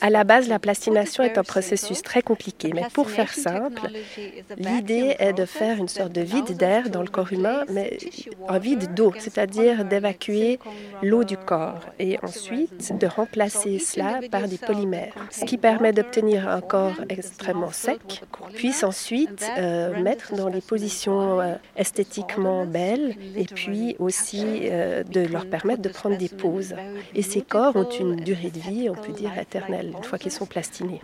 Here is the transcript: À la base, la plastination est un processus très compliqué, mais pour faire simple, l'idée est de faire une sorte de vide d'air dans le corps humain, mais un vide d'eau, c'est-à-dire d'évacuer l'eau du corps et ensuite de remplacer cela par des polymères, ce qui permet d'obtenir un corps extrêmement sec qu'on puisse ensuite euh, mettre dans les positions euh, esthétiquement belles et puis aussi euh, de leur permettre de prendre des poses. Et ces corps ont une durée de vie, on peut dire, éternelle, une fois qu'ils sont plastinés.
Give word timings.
À 0.00 0.10
la 0.10 0.22
base, 0.22 0.48
la 0.48 0.60
plastination 0.60 1.24
est 1.24 1.36
un 1.36 1.42
processus 1.42 2.00
très 2.00 2.22
compliqué, 2.22 2.70
mais 2.72 2.84
pour 2.92 3.10
faire 3.10 3.32
simple, 3.32 3.80
l'idée 4.56 5.16
est 5.18 5.32
de 5.32 5.44
faire 5.44 5.78
une 5.78 5.88
sorte 5.88 6.12
de 6.12 6.20
vide 6.20 6.56
d'air 6.56 6.90
dans 6.90 7.02
le 7.02 7.08
corps 7.08 7.32
humain, 7.32 7.64
mais 7.70 7.98
un 8.48 8.58
vide 8.58 8.94
d'eau, 8.94 9.12
c'est-à-dire 9.18 9.84
d'évacuer 9.84 10.60
l'eau 11.02 11.24
du 11.24 11.36
corps 11.36 11.80
et 11.98 12.18
ensuite 12.22 12.96
de 12.96 13.06
remplacer 13.06 13.80
cela 13.80 14.20
par 14.30 14.46
des 14.46 14.58
polymères, 14.58 15.14
ce 15.30 15.44
qui 15.44 15.58
permet 15.58 15.92
d'obtenir 15.92 16.48
un 16.48 16.60
corps 16.60 17.00
extrêmement 17.08 17.72
sec 17.72 18.22
qu'on 18.30 18.48
puisse 18.48 18.84
ensuite 18.84 19.44
euh, 19.58 20.00
mettre 20.00 20.34
dans 20.36 20.48
les 20.48 20.60
positions 20.60 21.40
euh, 21.40 21.54
esthétiquement 21.76 22.64
belles 22.64 23.16
et 23.36 23.46
puis 23.46 23.96
aussi 23.98 24.44
euh, 24.64 25.02
de 25.02 25.20
leur 25.20 25.46
permettre 25.46 25.82
de 25.82 25.88
prendre 25.88 26.16
des 26.16 26.28
poses. 26.28 26.74
Et 27.14 27.22
ces 27.22 27.42
corps 27.42 27.74
ont 27.74 27.84
une 28.12 28.24
durée 28.24 28.50
de 28.50 28.58
vie, 28.58 28.90
on 28.90 28.94
peut 28.94 29.12
dire, 29.12 29.36
éternelle, 29.38 29.92
une 29.96 30.04
fois 30.04 30.18
qu'ils 30.18 30.32
sont 30.32 30.46
plastinés. 30.46 31.00